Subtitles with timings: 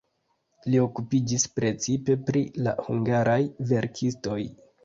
[0.71, 3.39] Li okupiĝis precipe pri la hungaraj
[3.75, 4.41] verkistoj.